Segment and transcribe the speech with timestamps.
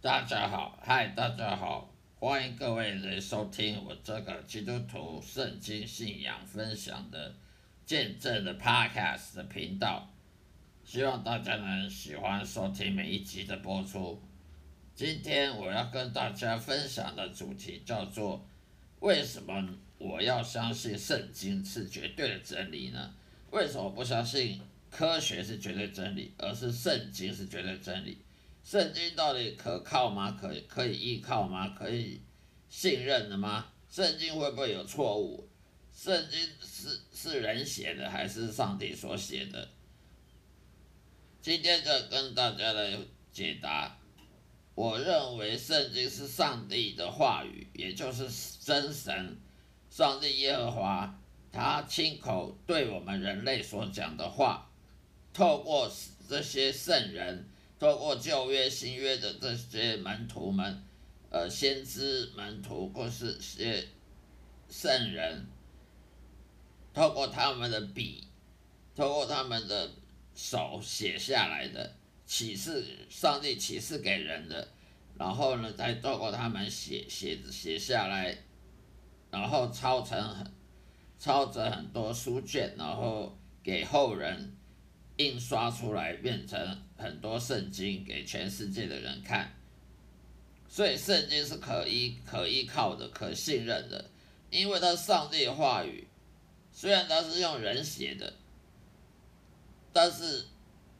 [0.00, 7.34] 大家好，嗨，大家好，欢迎各位来收听我这个基督徒圣经信仰分享的
[7.84, 10.08] 见证的 Podcast 的频道，
[10.84, 14.22] 希望大家能喜欢收听每一集的播出。
[14.94, 18.46] 今天我要跟大家分享的主题叫做：
[19.00, 23.12] 为什么我要相信圣经是绝对的真理呢？
[23.50, 24.60] 为什么不相信
[24.92, 28.16] 科学是绝对真理，而是圣经是绝对真理？
[28.68, 30.36] 圣经到底可靠吗？
[30.38, 31.70] 可以可以依靠吗？
[31.70, 32.20] 可以
[32.68, 33.64] 信任的吗？
[33.88, 35.48] 圣经会不会有错误？
[35.90, 39.70] 圣经是是人写的还是上帝所写的？
[41.40, 42.98] 今天就跟大家来
[43.32, 43.96] 解答。
[44.74, 48.28] 我认为圣经是上帝的话语，也就是
[48.60, 49.34] 真神，
[49.88, 51.18] 上帝耶和华
[51.50, 54.70] 他亲口对我们人类所讲的话，
[55.32, 55.90] 透过
[56.28, 57.48] 这些圣人。
[57.78, 60.82] 透过旧约、新约的这些门徒们，
[61.30, 63.86] 呃，先知门徒或是些
[64.68, 65.46] 圣人，
[66.92, 68.24] 透过他们的笔，
[68.96, 69.88] 透过他们的
[70.34, 71.94] 手写下来的
[72.26, 74.68] 启示，上帝启示给人的，
[75.16, 78.36] 然后呢，再透过他们写写写下来，
[79.30, 80.52] 然后抄成很
[81.16, 84.57] 抄着很多书卷，然后给后人。
[85.18, 89.52] 印刷出来变成很多圣经给全世界的人看，
[90.68, 94.10] 所以圣经是可依可依靠的、可信任的，
[94.48, 96.06] 因为它上帝的话语。
[96.72, 98.32] 虽然它是用人写的，
[99.92, 100.44] 但是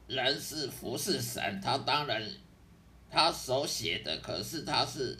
[0.07, 2.21] 人是服侍神，他当然
[3.09, 5.17] 他手写的，可是他是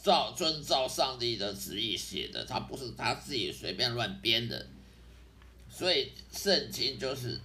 [0.00, 4.64] 照遵照上帝的旨意写的，他不是他自己随便乱编的。
[5.68, 7.40] 所以圣经就是。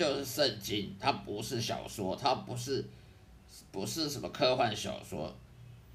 [0.00, 2.82] 就是圣经，它不是小说，它不是，
[3.70, 5.36] 不是什么科幻小说，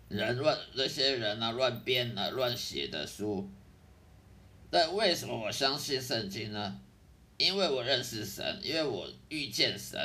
[0.09, 3.49] 人乱那些人啊乱编啊乱写的书。
[4.69, 6.79] 但为什么我相信圣经呢？
[7.39, 9.99] 因为我认识神，因为我遇见神。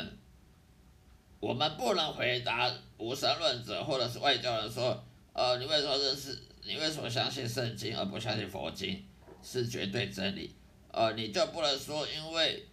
[1.39, 6.39] 我们不能回答无神论者或者是外教人说，呃，你为什么认识？
[6.65, 9.05] 你为什么相信圣经而不相信佛经？
[9.43, 10.55] 是绝对真理。
[10.91, 12.65] 呃，你就不能说因为。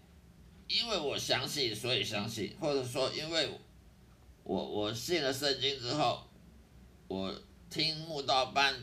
[0.67, 3.49] 因为我相信，所以相信，或者说，因为
[4.43, 6.21] 我我信了圣经之后，
[7.07, 7.33] 我
[7.69, 8.75] 听慕道班，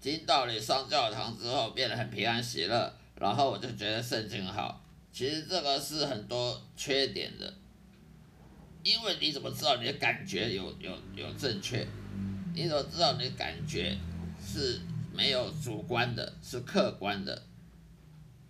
[0.00, 4.80] 听道理上教堂之后，变得很平安喜乐，然后我就觉得圣经好。
[5.12, 7.54] 其实这个是很多缺点的，
[8.82, 11.86] 因为你怎么知道你的感觉有有有正确？
[12.54, 13.96] 你怎么知道你的感觉
[14.44, 14.80] 是
[15.12, 17.42] 没有主观的，是客观的？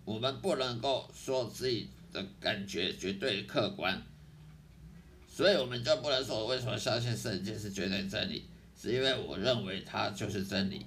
[0.05, 1.91] 我们不能够说自己。
[2.13, 4.01] 的感觉绝对客观，
[5.27, 8.47] 所以我们就不能说为什么相信圣经是绝对真理，
[8.81, 10.85] 是因为我认为它就是真理。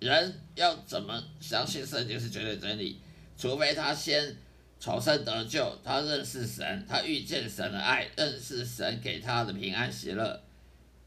[0.00, 3.00] 人要怎么相信圣经是绝对真理？
[3.36, 4.36] 除非他先
[4.80, 10.40] 重生得救，他认识神，他遇见神的爱，认识神给他的平安喜乐，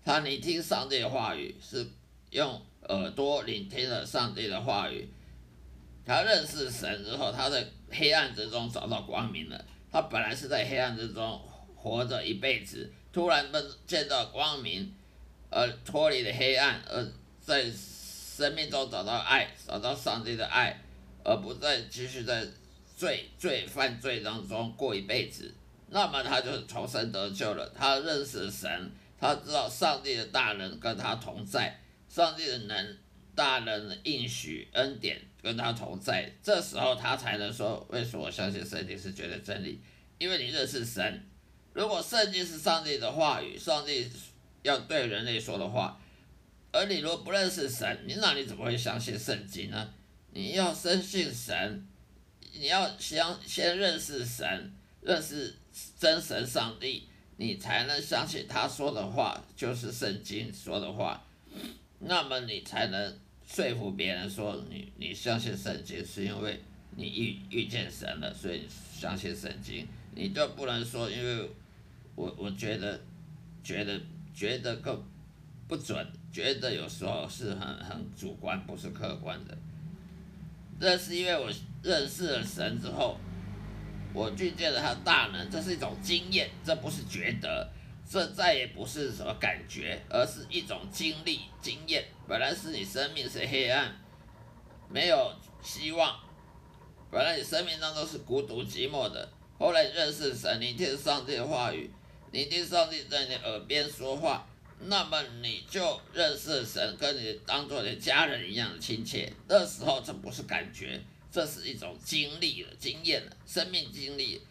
[0.03, 1.86] 他聆听上帝的话语，是
[2.31, 5.09] 用耳朵聆听了上帝的话语。
[6.06, 9.66] 他认识神之后，他的黑暗之中找到光明了。
[9.91, 11.41] 他本来是在黑暗之中
[11.75, 14.94] 活着一辈子，突然被见到光明，
[15.50, 17.06] 而脱离了黑暗，而
[17.41, 20.81] 在生命中找到爱，找到上帝的爱，
[21.24, 22.47] 而不再继续在
[22.96, 25.53] 罪罪犯罪当中过一辈子。
[25.90, 27.69] 那么他就重生得救了。
[27.78, 32.97] 他认识神，他知道上帝的大能跟他同在，上帝的能。
[33.36, 39.79] 大人应许恩典跟他同在，这时候他才能说：为什么我相信圣经是绝对真理？
[40.17, 41.23] 因为你认识神。
[41.73, 44.09] 如果圣经是上帝的话语，上帝
[44.61, 46.00] 要对人类说的话，
[46.72, 49.94] 而你如果不认识神，你那你怎么会相信圣经呢？
[50.32, 51.88] 你要深信神，
[52.53, 55.55] 你要先先认识神，认识
[55.97, 57.08] 真神上帝，
[57.38, 61.26] 你才能相信他说的话就是圣经说的话。
[62.00, 63.20] 那么你才能
[63.53, 66.58] 说服别人说你你相信圣经是因为
[66.96, 69.86] 你遇遇见神了，所以相信圣经。
[70.16, 71.50] 你就不能说因为
[72.16, 72.98] 我我觉得
[73.62, 74.00] 觉得
[74.34, 75.03] 觉得够
[75.68, 79.58] 不准，觉得有时候是很很主观，不是客观的。
[80.80, 81.52] 这是因为我
[81.84, 83.18] 认识了神之后，
[84.14, 87.70] 我遇见了他大能，这是一种经验，这不是觉得。
[88.11, 92.03] 这再也不是什么感觉，而是一种经历、经验。
[92.28, 93.97] 本来是你生命是黑暗，
[94.90, 96.19] 没有希望，
[97.09, 99.31] 本来你生命当中是孤独寂寞的。
[99.58, 101.90] 后来认识神，你听上帝的话语，
[102.34, 104.46] 你听上帝在你耳边说话，
[104.81, 109.31] 那么你就认识神，跟你当做你家人一样的亲切。
[109.47, 110.99] 那时候这不是感觉，
[111.31, 114.41] 这是一种经历了、经验了、生命经历。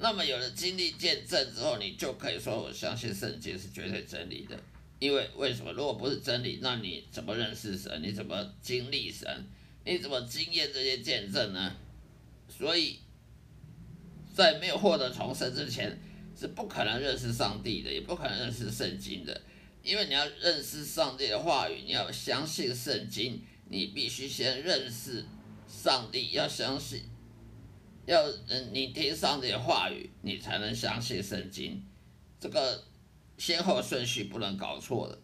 [0.00, 4.58] 那么有了经历见证之后，你就可以说我相信圣经是绝对真理的。
[4.98, 5.72] 因为为什么？
[5.72, 8.02] 如果不是真理，那你怎么认识神？
[8.02, 9.26] 你怎么经历神？
[9.84, 11.74] 你怎么经验这些见证呢？
[12.48, 12.98] 所以，
[14.34, 15.98] 在没有获得重生之前，
[16.38, 19.40] 是不可能认识上帝的，也不可能认识圣经的。
[19.82, 25.24] 因为你要认识上帝的话语，你要相信圣经，你必须先认识
[25.66, 27.04] 上帝，要相信，
[28.10, 31.80] 要嗯，你听上帝的话语，你才能相信圣经。
[32.40, 32.82] 这个
[33.38, 35.16] 先后顺序不能搞错了。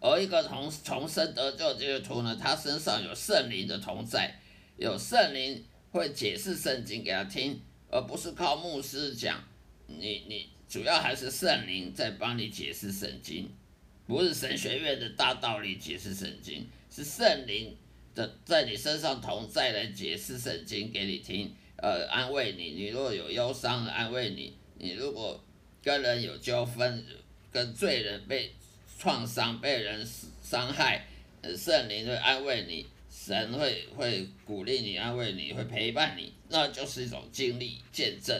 [0.00, 4.40] 而一个重重生得救基督徒呢，他身上有圣灵的同在，
[4.76, 9.40] 有圣灵会解释圣经给他听，而不是靠牧师讲。
[9.86, 13.48] 你你主要还是圣灵在帮你解释圣经，
[14.06, 17.76] 不是神学院的大道理解释圣经，是圣灵
[18.14, 22.70] 在在你身上同在来解释圣经给你听，呃，安慰你。
[22.70, 25.42] 你若有忧伤，安慰你；你如果
[25.82, 27.04] 跟人有纠纷，
[27.52, 28.52] 跟罪人被。
[28.98, 30.06] 创伤被人
[30.42, 31.06] 伤害，
[31.56, 38.38] 圣灵会安慰你，神会会鼓励你，安慰你，会陪伴你，那就是一种经历见证，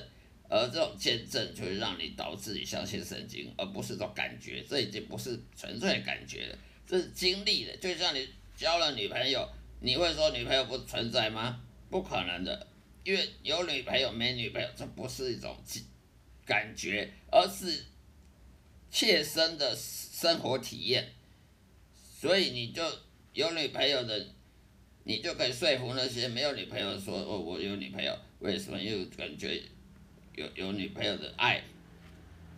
[0.50, 7.74] 而这种见证就会让你导致你相信圣经，而不是种感觉，这已经不是纯粹的感觉了，这是经历的。
[7.78, 9.48] 就像你交了女朋友，
[9.80, 11.60] 你会说女朋友不存在吗？
[11.90, 12.66] 不可能的，
[13.04, 15.56] 因为有女朋友没女朋友，这不是一种
[16.46, 17.84] 感觉，而是
[18.90, 19.76] 切身的。
[20.20, 21.14] 生活体验，
[21.94, 22.82] 所以你就
[23.32, 24.26] 有女朋友的，
[25.04, 29.62] 你就可以说服那些没有女朋友说哦，我有女朋友，为什么又感觉
[30.34, 31.64] 有有女朋友的爱？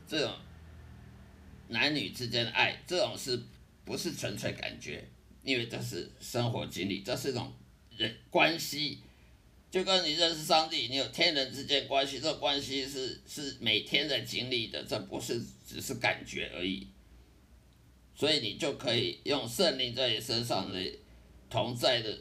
[0.08, 0.34] 这种
[1.68, 3.40] 男女之间的爱，这种是
[3.84, 5.04] 不是纯粹感觉？
[5.42, 7.52] 因为这是生活经历，这是一种
[7.96, 8.98] 人关系，
[9.70, 16.86] 就跟你认识上帝，你有天人之间关系，这关系是是每天在经历的，这不是只是感觉而已。
[18.14, 20.78] 所以你就可以用圣灵在你身上的
[21.50, 22.18] 同在的，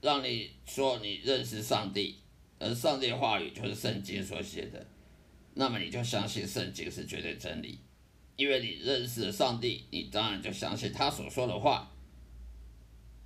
[0.00, 2.16] 让你说你认识上帝，
[2.58, 4.86] 而上帝的话语就是圣经所写的，
[5.54, 7.78] 那么你就相信圣经是绝对真理，
[8.36, 11.92] 因为你认识了上帝，你当然就相信他所说的话。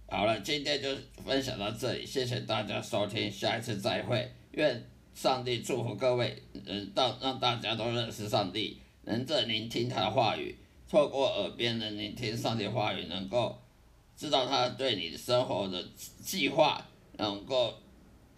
[0.08, 0.88] 好了，今天就
[1.25, 4.84] 分享到这里，谢谢大家收听，下一次再会，愿
[5.14, 10.56] 上帝祝福各位，能到让大家都认识上帝，能在聆听他的话语。
[10.88, 13.58] 透过耳边的聆听上帝话语，能够
[14.14, 15.82] 知道他对你生活的
[16.20, 17.75] 计划，能够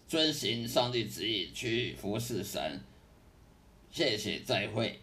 [0.07, 2.79] 遵行上帝旨意去服侍神。
[3.91, 5.01] 谢谢，再会，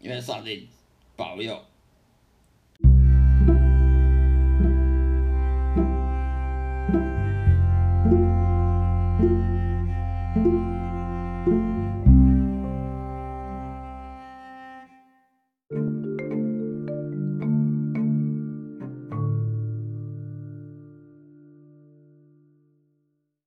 [0.00, 0.68] 愿上帝
[1.16, 1.64] 保佑。
[8.04, 8.20] thank
[10.36, 10.63] you